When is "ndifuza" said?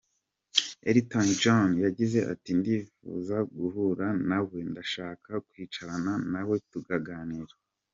2.59-3.37